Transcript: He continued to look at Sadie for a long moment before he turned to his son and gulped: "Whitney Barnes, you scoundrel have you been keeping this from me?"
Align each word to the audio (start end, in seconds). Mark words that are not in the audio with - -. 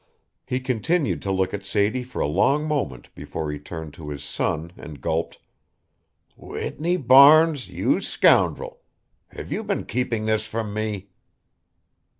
He 0.47 0.59
continued 0.59 1.21
to 1.21 1.31
look 1.31 1.53
at 1.53 1.63
Sadie 1.63 2.01
for 2.01 2.21
a 2.21 2.25
long 2.27 2.67
moment 2.67 3.13
before 3.13 3.51
he 3.51 3.59
turned 3.59 3.93
to 3.93 4.09
his 4.09 4.23
son 4.23 4.71
and 4.75 4.99
gulped: 4.99 5.37
"Whitney 6.35 6.97
Barnes, 6.97 7.69
you 7.69 8.01
scoundrel 8.01 8.79
have 9.27 9.51
you 9.51 9.63
been 9.63 9.85
keeping 9.85 10.25
this 10.25 10.43
from 10.43 10.73
me?" 10.73 11.11